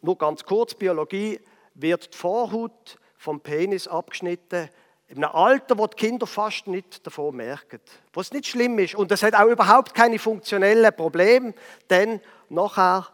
nur 0.00 0.16
ganz 0.16 0.42
kurz 0.44 0.74
Biologie, 0.74 1.38
wird 1.74 2.14
die 2.14 2.16
Vorhaut 2.16 2.98
vom 3.16 3.40
Penis 3.40 3.86
abgeschnitten, 3.86 4.70
in 5.10 5.24
einem 5.24 5.34
Alter, 5.34 5.76
wo 5.76 5.88
die 5.88 5.96
Kinder 5.96 6.24
fast 6.24 6.68
nicht 6.68 7.04
davon 7.04 7.34
merken. 7.34 7.80
Wo 8.12 8.20
es 8.20 8.32
nicht 8.32 8.46
schlimm 8.46 8.78
ist. 8.78 8.94
Und 8.94 9.10
es 9.10 9.24
hat 9.24 9.34
auch 9.34 9.48
überhaupt 9.48 9.92
keine 9.92 10.20
funktionellen 10.20 10.94
Probleme, 10.94 11.52
denn 11.90 12.20
nachher, 12.48 13.08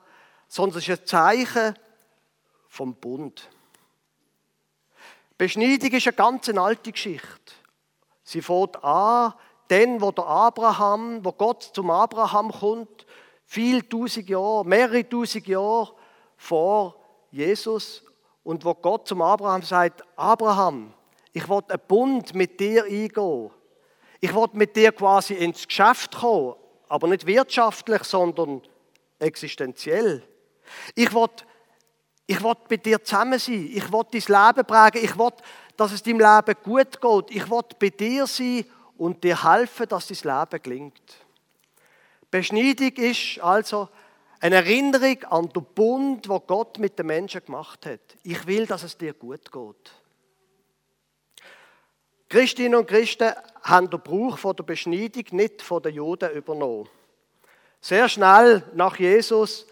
sondern 0.47 0.79
es 0.79 0.87
ist 0.87 1.01
ein 1.01 1.07
Zeichen 1.07 1.75
vom 2.69 2.95
Bund. 2.97 3.49
Beschneidung 5.39 5.91
ist 5.91 6.07
eine 6.07 6.17
ganz 6.17 6.49
alte 6.51 6.93
Geschichte. 6.93 7.53
Sie 8.25 8.43
fängt 8.43 8.85
an, 8.85 9.33
dann, 9.69 10.01
wo 10.01 10.13
der 10.13 10.27
Abraham, 10.27 11.25
wo 11.25 11.33
Gott 11.33 11.63
zum 11.63 11.91
Abraham 11.91 12.53
kommt, 12.53 13.07
viel 13.47 13.83
tausend 13.83 14.29
Jahre, 14.29 14.67
mehrere 14.67 15.09
tausend 15.09 15.47
Jahre 15.47 15.93
vor 16.37 16.97
Jesus, 17.31 18.03
und 18.45 18.65
wo 18.65 18.75
Gott 18.75 19.09
zum 19.09 19.23
Abraham 19.23 19.63
sagt, 19.63 20.05
Abraham, 20.15 20.93
ich 21.37 21.47
will 21.51 21.61
einen 21.69 21.83
Bund 21.87 22.35
mit 22.35 22.59
dir 22.59 22.85
eingehen. 22.85 23.51
Ich 24.21 24.35
will 24.35 24.49
mit 24.55 24.75
dir 24.75 24.91
quasi 24.91 25.35
ins 25.35 25.69
Geschäft 25.69 26.17
kommen, 26.17 26.55
aber 26.89 27.09
nicht 27.09 27.27
wirtschaftlich, 27.27 28.05
sondern 28.05 28.63
existenziell. 29.19 30.23
Ich 30.95 31.13
will, 31.13 31.29
ich 32.27 32.43
will 32.43 32.55
mit 32.71 32.87
dir 32.87 33.05
zusammen 33.05 33.39
sein. 33.39 33.69
Ich 33.71 33.93
will 33.93 34.05
dein 34.11 34.23
Leben 34.23 34.67
prägen. 34.67 35.05
Ich 35.05 35.19
will, 35.19 35.33
dass 35.77 35.93
es 35.93 36.03
deinem 36.03 36.21
Leben 36.21 36.59
gut 36.63 37.03
geht. 37.03 37.37
Ich 37.37 37.51
will 37.51 37.63
bei 37.79 37.91
dir 37.91 38.27
sein 38.27 38.65
und 38.97 39.23
dir 39.23 39.45
helfen, 39.45 39.89
dass 39.91 40.09
dein 40.09 40.39
Leben 40.39 40.63
gelingt. 40.63 41.27
Beschneidung 42.31 42.93
ist 42.93 43.41
also 43.41 43.91
eine 44.41 44.57
Erinnerung 44.57 45.23
an 45.25 45.51
den 45.51 45.67
Bund, 45.75 46.31
wo 46.31 46.41
Gott 46.41 46.79
mit 46.79 46.99
den 46.99 47.09
Menschen 47.09 47.45
gemacht 47.45 47.85
hat. 47.85 48.17
Ich 48.23 48.47
will, 48.47 48.65
dass 48.65 48.85
es 48.85 48.97
dir 48.97 49.13
gut 49.13 49.53
geht. 49.53 49.93
Christinnen 52.29 52.75
und 52.75 52.89
Christen 52.89 53.33
haben 53.63 53.91
den 53.91 54.01
Brauch 54.01 54.39
von 54.39 54.57
der 54.57 54.65
Beschneidung 54.65 55.25
nicht 55.31 55.63
von 55.63 55.83
den 55.83 55.95
Juden 55.95 56.31
übernommen. 56.31 56.89
Sehr 57.81 58.09
schnell 58.09 58.65
nach 58.75 58.99
Jesus 58.99 59.67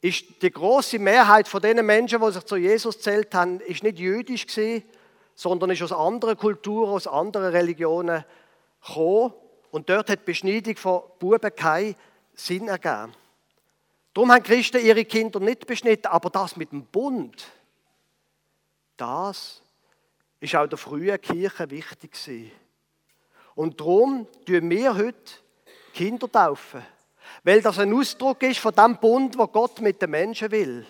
ist 0.00 0.42
die 0.42 0.50
große 0.50 0.98
Mehrheit 0.98 1.48
von 1.48 1.62
den 1.62 1.84
Menschen, 1.86 2.20
die 2.20 2.32
sich 2.32 2.44
zu 2.44 2.56
Jesus 2.56 3.00
zählt 3.00 3.34
haben, 3.34 3.60
ist 3.60 3.82
nicht 3.82 3.98
jüdisch 3.98 4.46
gewesen, 4.46 4.84
sondern 5.34 5.70
ist 5.70 5.82
aus 5.82 5.92
anderen 5.92 6.36
Kulturen, 6.36 6.90
aus 6.90 7.06
anderen 7.06 7.46
Religionen 7.52 8.24
gekommen. 8.86 9.32
Und 9.70 9.88
dort 9.88 10.10
hat 10.10 10.20
die 10.20 10.24
Beschneidung 10.24 10.76
von 10.76 11.02
Buben 11.18 11.54
keinen 11.54 11.96
Sinn 12.34 12.68
ergeben. 12.68 13.14
Darum 14.12 14.30
haben 14.30 14.42
Christen 14.42 14.84
ihre 14.84 15.04
Kinder 15.04 15.40
nicht 15.40 15.66
beschnitten, 15.66 16.06
aber 16.06 16.30
das 16.30 16.56
mit 16.56 16.70
dem 16.70 16.84
Bund, 16.84 17.46
das 18.96 19.63
ist 20.40 20.54
auch 20.56 20.66
der 20.66 20.78
frühen 20.78 21.20
Kirche 21.20 21.70
wichtig 21.70 22.12
gewesen. 22.12 22.52
Und 23.54 23.80
darum 23.80 24.26
tun 24.46 24.70
wir 24.70 24.94
heute 24.96 25.32
Kinder 25.92 26.30
taufen. 26.30 26.84
Weil 27.42 27.62
das 27.62 27.78
ein 27.78 27.94
Ausdruck 27.94 28.42
ist 28.42 28.58
von 28.58 28.74
dem 28.74 28.96
Bund, 28.98 29.38
wo 29.38 29.46
Gott 29.46 29.80
mit 29.80 30.02
den 30.02 30.10
Menschen 30.10 30.50
will. 30.50 30.86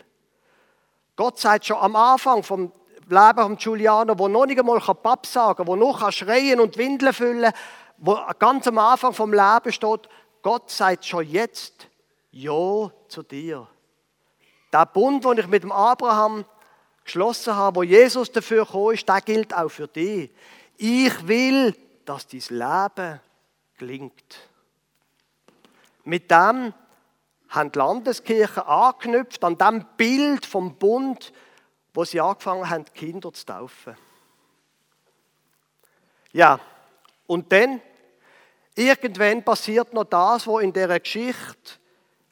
Gott 1.17 1.39
sagt 1.39 1.67
schon 1.67 1.77
am 1.77 1.95
Anfang 1.95 2.43
vom 2.43 2.73
Leben 3.09 3.39
von 3.39 3.57
Giuliano, 3.57 4.19
wo 4.19 4.29
noch 4.29 4.47
nicht 4.47 4.59
einmal 4.59 4.81
Papp 4.81 5.27
sagen 5.27 5.59
kann, 5.59 5.67
wo 5.67 5.77
noch 5.77 6.11
schreien 6.11 6.59
und 6.59 6.77
Windeln 6.77 7.13
füllen 7.13 7.53
wo 7.99 8.19
ganz 8.39 8.67
am 8.67 8.79
Anfang 8.79 9.13
vom 9.13 9.33
Leben 9.33 9.73
steht, 9.73 10.09
Gott 10.43 10.71
sagt 10.71 11.05
schon 11.05 11.29
jetzt 11.29 11.89
Ja 12.31 12.91
zu 13.09 13.23
dir. 13.23 13.69
Der 14.73 14.87
Bund, 14.87 15.25
den 15.25 15.39
ich 15.39 15.47
mit 15.47 15.63
dem 15.63 15.73
Abraham 15.73 16.45
geschlossen 17.04 17.54
habe, 17.54 17.76
wo 17.76 17.82
Jesus 17.82 18.32
dafür 18.32 18.64
gekommen 18.64 18.94
ist, 18.94 19.08
der 19.08 19.20
gilt 19.20 19.54
auch 19.54 19.68
für 19.68 19.87
dich. 19.87 20.30
Ich 20.76 21.28
will, 21.28 21.76
dass 22.04 22.26
dein 22.26 22.40
Leben 22.49 23.20
gelingt. 23.78 24.49
Mit 26.04 26.30
dem 26.30 26.75
haben 27.49 27.73
die 27.73 27.78
Landeskirche 27.78 28.66
angeknüpft 28.66 29.44
an 29.44 29.56
dem 29.56 29.84
Bild 29.96 30.44
vom 30.44 30.75
Bund, 30.76 31.32
wo 31.92 32.04
sie 32.04 32.20
angefangen 32.20 32.68
haben, 32.68 32.84
Kinder 32.92 33.32
zu 33.32 33.46
taufen. 33.46 33.96
Ja, 36.32 36.58
und 37.26 37.52
dann, 37.52 37.80
irgendwann 38.75 39.44
passiert 39.44 39.92
noch 39.94 40.04
das, 40.04 40.46
was 40.46 40.62
in 40.62 40.73
dieser 40.73 40.99
Geschichte 40.99 41.78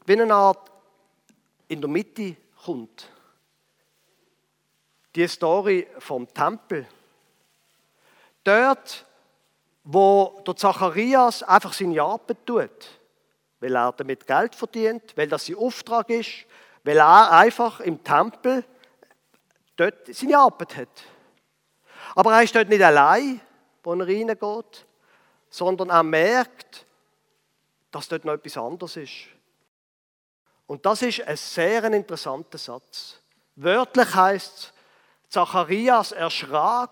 wie 0.04 0.20
eine 0.20 0.34
Art 0.34 0.70
in 1.68 1.80
der 1.80 1.88
Mitte 1.88 2.36
kommt. 2.64 3.11
Die 5.14 5.28
Story 5.28 5.86
vom 5.98 6.32
Tempel. 6.32 6.86
Dort, 8.44 9.06
wo 9.84 10.42
der 10.46 10.56
Zacharias 10.56 11.42
einfach 11.42 11.72
seine 11.72 12.00
Arbeit 12.02 12.46
tut, 12.46 12.70
weil 13.60 13.76
er 13.76 13.92
damit 13.92 14.26
Geld 14.26 14.54
verdient, 14.54 15.16
weil 15.16 15.28
das 15.28 15.46
sein 15.46 15.56
Auftrag 15.56 16.08
ist, 16.10 16.46
weil 16.84 16.98
er 16.98 17.30
einfach 17.32 17.80
im 17.80 18.02
Tempel 18.02 18.64
dort 19.76 20.14
seine 20.14 20.38
Arbeit 20.38 20.76
hat. 20.76 21.04
Aber 22.14 22.32
er 22.34 22.42
ist 22.42 22.54
dort 22.54 22.68
nicht 22.68 22.82
allein, 22.82 23.40
wo 23.82 23.94
er 23.94 24.06
reingeht, 24.06 24.86
sondern 25.50 25.90
er 25.90 26.02
merkt, 26.02 26.86
dass 27.90 28.08
dort 28.08 28.24
noch 28.24 28.34
etwas 28.34 28.56
anderes 28.56 28.96
ist. 28.96 29.28
Und 30.66 30.86
das 30.86 31.02
ist 31.02 31.20
ein 31.22 31.36
sehr 31.36 31.84
interessanter 31.84 32.58
Satz. 32.58 33.20
Wörtlich 33.56 34.14
heißt 34.14 34.58
es, 34.58 34.72
Zacharias 35.32 36.12
erschrak 36.12 36.90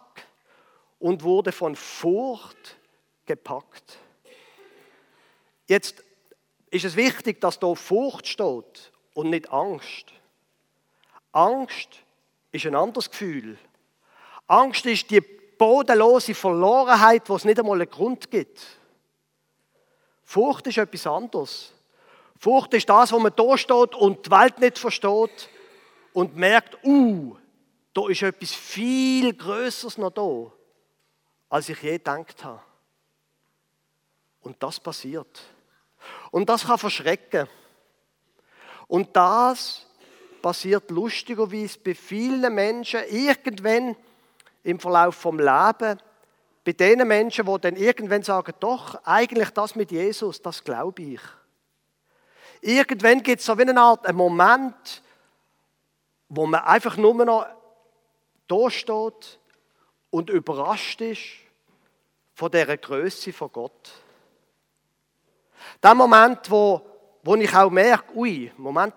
und 0.98 1.22
wurde 1.22 1.52
von 1.52 1.76
Furcht 1.76 2.78
gepackt. 3.26 3.98
Jetzt 5.66 6.02
ist 6.70 6.86
es 6.86 6.96
wichtig, 6.96 7.38
dass 7.42 7.58
da 7.58 7.74
Furcht 7.74 8.26
steht 8.26 8.92
und 9.12 9.28
nicht 9.28 9.52
Angst. 9.52 10.06
Angst 11.32 11.90
ist 12.50 12.64
ein 12.64 12.74
anderes 12.74 13.10
Gefühl. 13.10 13.58
Angst 14.46 14.86
ist 14.86 15.10
die 15.10 15.20
bodenlose 15.20 16.34
Verlorenheit, 16.34 17.28
wo 17.28 17.36
es 17.36 17.44
nicht 17.44 17.58
einmal 17.58 17.78
einen 17.78 17.90
Grund 17.90 18.30
gibt. 18.30 18.58
Furcht 20.24 20.66
ist 20.66 20.78
etwas 20.78 21.06
anderes. 21.06 21.74
Furcht 22.38 22.72
ist 22.72 22.88
das, 22.88 23.12
wo 23.12 23.18
man 23.18 23.34
da 23.36 23.58
steht 23.58 23.94
und 23.94 24.24
die 24.24 24.30
Welt 24.30 24.58
nicht 24.60 24.78
versteht 24.78 25.50
und 26.14 26.36
merkt, 26.36 26.82
uh, 26.84 27.36
da 27.92 28.08
ist 28.08 28.22
etwas 28.22 28.52
viel 28.52 29.34
Größeres 29.34 29.98
noch 29.98 30.10
da, 30.10 30.52
als 31.48 31.68
ich 31.68 31.82
je 31.82 31.92
gedacht 31.92 32.44
habe. 32.44 32.62
Und 34.42 34.62
das 34.62 34.80
passiert. 34.80 35.42
Und 36.30 36.48
das 36.48 36.66
kann 36.66 36.78
verschrecken. 36.78 37.48
Und 38.86 39.14
das 39.14 39.86
passiert 40.40 40.90
lustigerweise 40.90 41.78
bei 41.78 41.94
vielen 41.94 42.54
Menschen 42.54 43.00
irgendwann 43.08 43.96
im 44.62 44.80
Verlauf 44.80 45.16
vom 45.16 45.38
Leben. 45.38 46.00
Bei 46.64 46.72
den 46.72 47.06
Menschen, 47.06 47.46
die 47.46 47.60
dann 47.60 47.76
irgendwann 47.76 48.22
sagen, 48.22 48.52
doch, 48.60 49.02
eigentlich 49.04 49.50
das 49.50 49.74
mit 49.74 49.90
Jesus, 49.90 50.40
das 50.40 50.62
glaube 50.62 51.02
ich. 51.02 51.20
Irgendwann 52.60 53.22
gibt 53.22 53.40
es 53.40 53.46
so 53.46 53.56
wie 53.56 53.62
eine 53.62 53.80
Art 53.80 54.06
einen 54.06 54.18
Moment, 54.18 55.02
wo 56.28 56.46
man 56.46 56.60
einfach 56.62 56.96
nur 56.96 57.24
noch 57.24 57.46
da 58.50 58.70
steht 58.70 59.38
und 60.10 60.30
überrascht 60.30 61.00
ist 61.00 61.20
von 62.34 62.50
dieser 62.50 62.76
Größe 62.76 63.32
von 63.32 63.52
Gott. 63.52 63.92
Der 65.82 65.94
Moment, 65.94 66.50
wo, 66.50 66.80
wo 67.22 67.34
ich 67.36 67.54
auch 67.54 67.70
merke, 67.70 68.16
ui, 68.16 68.50
Moment, 68.56 68.94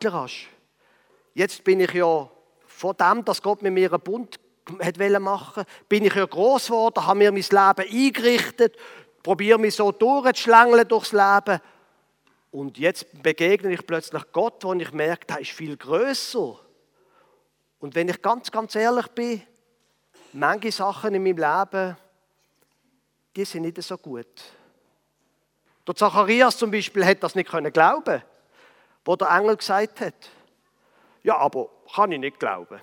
jetzt 1.33 1.63
bin 1.63 1.81
ich 1.81 1.93
ja 1.93 2.29
von 2.65 2.95
dem, 2.97 3.23
dass 3.25 3.41
Gott 3.41 3.61
mit 3.61 3.73
mir 3.73 3.91
einen 3.91 4.01
Bund 4.01 4.39
hat 4.81 4.97
machen 5.19 5.65
bin 5.89 6.05
ich 6.05 6.15
ja 6.15 6.25
groß 6.25 6.67
geworden, 6.67 7.05
habe 7.05 7.19
mir 7.19 7.31
mein 7.31 7.41
Leben 7.41 7.91
eingerichtet, 7.91 8.77
probiere 9.21 9.59
mich 9.59 9.75
so 9.75 9.91
durchzuschlängeln 9.91 10.87
durchs 10.87 11.11
Leben. 11.11 11.59
Und 12.51 12.77
jetzt 12.77 13.21
begegne 13.21 13.73
ich 13.73 13.85
plötzlich 13.85 14.23
Gott, 14.31 14.63
wo 14.63 14.73
ich 14.73 14.93
merke, 14.93 15.25
der 15.25 15.39
ist 15.39 15.51
viel 15.51 15.75
größer. 15.75 16.59
Und 17.83 17.95
wenn 17.95 18.07
ich 18.07 18.21
ganz, 18.21 18.49
ganz 18.49 18.75
ehrlich 18.75 19.07
bin, 19.09 19.41
manche 20.31 20.71
Sachen 20.71 21.15
in 21.15 21.21
meinem 21.21 21.35
Leben, 21.35 21.97
die 23.35 23.43
sind 23.43 23.63
nicht 23.63 23.83
so 23.83 23.97
gut. 23.97 24.41
Der 25.85 25.93
Zacharias 25.93 26.57
zum 26.57 26.71
Beispiel 26.71 27.03
hätte 27.03 27.19
das 27.19 27.35
nicht 27.35 27.51
können 27.51 27.73
glauben, 27.73 28.23
wo 29.03 29.17
der 29.17 29.31
Engel 29.31 29.57
gesagt 29.57 29.99
hat, 29.99 30.13
ja, 31.23 31.37
aber 31.37 31.67
kann 31.93 32.13
ich 32.13 32.21
nicht 32.21 32.39
glauben. 32.39 32.79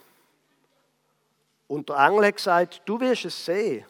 Und 1.67 1.89
der 1.89 1.97
Engel 1.97 2.27
hat 2.27 2.37
gesagt, 2.37 2.83
du 2.85 3.01
wirst 3.01 3.25
es 3.25 3.43
sehen. 3.43 3.87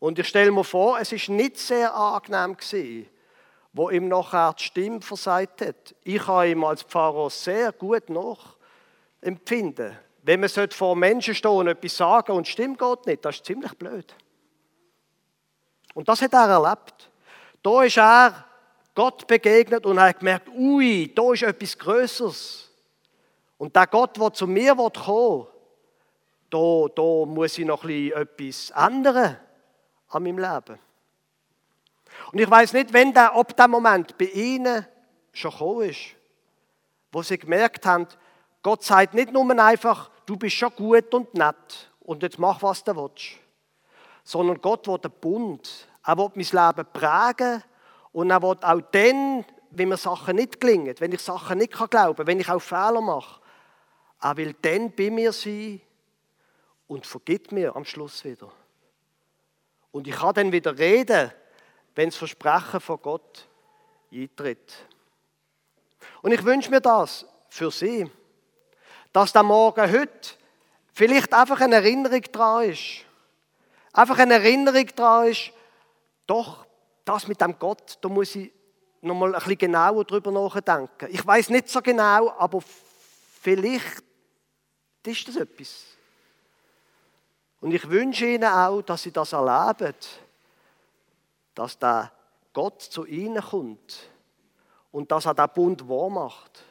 Und 0.00 0.18
ich 0.18 0.26
stelle 0.26 0.50
mir 0.50 0.64
vor, 0.64 0.98
es 0.98 1.12
ist 1.12 1.28
nicht 1.28 1.56
sehr 1.56 1.94
angenehm 1.94 2.56
gewesen, 2.56 3.08
wo 3.72 3.90
ihm 3.90 4.08
nachher 4.08 4.54
die 4.54 4.64
Stimme 4.64 5.02
versagt 5.02 5.60
hat. 5.60 5.94
Ich 6.02 6.26
habe 6.26 6.48
ihm 6.48 6.64
als 6.64 6.82
Pfarrer 6.82 7.30
sehr 7.30 7.70
gut 7.70 8.10
nachempfinden. 9.22 9.98
Wenn 10.22 10.40
man 10.40 10.50
vor 10.70 10.96
Menschen 10.96 11.34
stehen 11.34 11.50
und 11.50 11.68
etwas 11.68 11.96
sagen 11.96 12.32
und 12.32 12.46
die 12.46 12.50
Stimme 12.50 12.76
geht 12.76 13.06
nicht, 13.06 13.24
das 13.24 13.36
ist 13.36 13.46
ziemlich 13.46 13.72
blöd. 13.74 14.14
Und 15.94 16.08
das 16.08 16.22
hat 16.22 16.32
er 16.32 16.48
erlebt. 16.48 17.10
Da 17.62 17.82
ist 17.82 17.96
er 17.96 18.44
Gott 18.94 19.26
begegnet 19.26 19.86
und 19.86 19.98
hat 19.98 20.18
gemerkt, 20.18 20.48
ui, 20.48 21.12
da 21.14 21.32
ist 21.32 21.42
etwas 21.42 21.78
Größeres. 21.78 22.70
Und 23.56 23.74
der 23.74 23.86
Gott, 23.86 24.16
der 24.16 24.32
zu 24.32 24.46
mir 24.46 24.74
kommen 24.74 24.92
will, 25.06 25.46
da, 26.50 26.86
da 26.94 27.26
muss 27.26 27.58
ich 27.58 27.64
noch 27.64 27.84
etwas 27.84 28.70
ändern 28.70 29.36
an 30.08 30.22
meinem 30.22 30.38
Leben. 30.38 30.78
Und 32.32 32.40
ich 32.40 32.50
weiß 32.50 32.72
nicht, 32.72 32.92
wenn 32.92 33.12
der, 33.12 33.36
ob 33.36 33.56
der 33.56 33.68
Moment 33.68 34.18
bei 34.18 34.26
Ihnen 34.26 34.86
schon 35.32 35.50
gekommen 35.50 35.88
ist, 35.88 36.00
wo 37.12 37.22
Sie 37.22 37.38
gemerkt 37.38 37.86
haben, 37.86 38.06
Gott 38.62 38.84
sagt 38.84 39.14
nicht 39.14 39.32
nur 39.32 39.50
einfach, 39.58 40.10
du 40.26 40.36
bist 40.36 40.56
schon 40.56 40.74
gut 40.74 41.12
und 41.14 41.34
nett 41.34 41.90
und 42.00 42.22
jetzt 42.22 42.38
mach, 42.38 42.62
was 42.62 42.84
du 42.84 42.94
willst, 42.94 43.38
sondern 44.22 44.60
Gott 44.60 44.86
will 44.86 44.98
den 44.98 45.12
Bund. 45.12 45.88
Er 46.04 46.16
will 46.18 46.30
mein 46.34 46.44
Leben 46.44 46.88
prägen 46.92 47.62
und 48.12 48.30
er 48.30 48.42
will 48.42 48.56
auch 48.60 48.80
dann, 48.92 49.44
wenn 49.70 49.88
mir 49.88 49.96
Sachen 49.96 50.36
nicht 50.36 50.60
gelingen, 50.60 50.94
wenn 50.98 51.12
ich 51.12 51.20
Sachen 51.20 51.58
nicht 51.58 51.72
glauben 51.72 52.16
kann, 52.16 52.26
wenn 52.26 52.40
ich 52.40 52.48
auch 52.50 52.60
Fehler 52.60 53.00
mache, 53.00 53.40
er 54.20 54.36
will 54.36 54.54
dann 54.60 54.92
bei 54.94 55.10
mir 55.10 55.32
sein 55.32 55.80
und 56.86 57.06
vergibt 57.06 57.52
mir 57.52 57.74
am 57.74 57.84
Schluss 57.84 58.24
wieder. 58.24 58.50
Und 59.92 60.06
ich 60.06 60.14
kann 60.14 60.34
dann 60.34 60.52
wieder 60.52 60.76
reden, 60.76 61.32
wenn 61.94 62.10
das 62.10 62.16
Versprechen 62.16 62.80
von 62.80 63.00
Gott 63.00 63.48
eintritt. 64.12 64.86
Und 66.22 66.32
ich 66.32 66.44
wünsche 66.44 66.70
mir 66.70 66.80
das 66.80 67.26
für 67.48 67.70
Sie, 67.70 68.10
dass 69.12 69.32
der 69.32 69.42
Morgen 69.42 69.90
heute 69.90 70.30
vielleicht 70.92 71.32
einfach 71.32 71.60
eine 71.60 71.76
Erinnerung 71.76 72.22
dran 72.22 72.70
ist. 72.70 73.04
Einfach 73.92 74.18
eine 74.18 74.34
Erinnerung 74.34 74.86
dran 74.94 75.28
ist, 75.28 75.52
doch, 76.26 76.64
das 77.04 77.26
mit 77.26 77.40
dem 77.40 77.58
Gott, 77.58 77.98
da 78.00 78.08
muss 78.08 78.36
ich 78.36 78.52
nochmal 79.00 79.34
ein 79.34 79.40
bisschen 79.40 79.58
genauer 79.58 80.04
drüber 80.04 80.30
nachdenken. 80.30 81.08
Ich 81.10 81.26
weiß 81.26 81.50
nicht 81.50 81.68
so 81.68 81.80
genau, 81.80 82.30
aber 82.38 82.60
vielleicht 83.40 84.04
ist 85.04 85.26
das 85.26 85.36
etwas. 85.36 85.84
Und 87.60 87.72
ich 87.72 87.88
wünsche 87.88 88.26
Ihnen 88.26 88.44
auch, 88.44 88.82
dass 88.82 89.02
Sie 89.02 89.12
das 89.12 89.32
erleben, 89.32 89.94
dass 91.54 91.78
der 91.78 92.12
Gott 92.52 92.80
zu 92.80 93.04
Ihnen 93.04 93.42
kommt 93.42 94.08
und 94.92 95.10
dass 95.10 95.26
er 95.26 95.34
den 95.34 95.48
Bund 95.54 95.88
wahr 95.88 96.10
macht. 96.10 96.64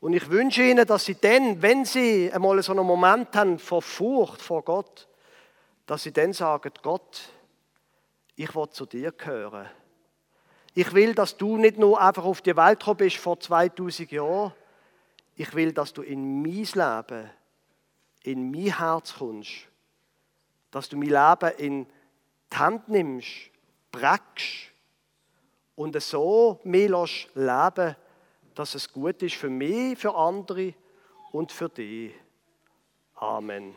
Und 0.00 0.14
ich 0.14 0.28
wünsche 0.30 0.62
Ihnen, 0.62 0.86
dass 0.86 1.04
Sie 1.04 1.14
dann, 1.14 1.60
wenn 1.60 1.84
Sie 1.84 2.32
einmal 2.32 2.62
so 2.62 2.72
einen 2.72 2.86
Moment 2.86 3.34
haben 3.36 3.58
vor 3.58 3.82
Furcht 3.82 4.40
vor 4.40 4.62
Gott, 4.62 5.08
dass 5.86 6.02
Sie 6.02 6.12
dann 6.12 6.32
sagen, 6.32 6.72
Gott, 6.82 7.20
ich 8.36 8.54
will 8.54 8.70
zu 8.70 8.86
dir 8.86 9.12
gehören. 9.12 9.68
Ich 10.74 10.92
will, 10.94 11.14
dass 11.14 11.36
du 11.36 11.56
nicht 11.56 11.78
nur 11.78 12.00
einfach 12.00 12.24
auf 12.24 12.40
die 12.40 12.56
Welt 12.56 12.78
gekommen 12.78 12.98
bist 12.98 13.16
vor 13.16 13.38
2000 13.38 14.10
Jahren. 14.10 14.52
Ich 15.36 15.52
will, 15.54 15.72
dass 15.72 15.92
du 15.92 16.02
in 16.02 16.42
mein 16.42 16.64
Leben, 16.64 17.30
in 18.22 18.50
mein 18.50 18.78
Herz 18.78 19.14
kommst 19.18 19.70
dass 20.70 20.88
du 20.88 20.96
mein 20.96 21.08
Leben 21.08 21.58
in 21.58 21.86
die 22.52 22.56
Hand 22.56 22.88
nimmst, 22.88 23.28
prägst 23.90 24.70
und 25.76 26.00
so 26.00 26.60
mehr 26.64 27.06
leben 27.34 27.96
dass 28.54 28.74
es 28.74 28.92
gut 28.92 29.22
ist 29.22 29.36
für 29.36 29.50
mich, 29.50 29.98
für 29.98 30.14
andere 30.14 30.74
und 31.32 31.52
für 31.52 31.68
dich. 31.68 32.12
Amen. 33.14 33.74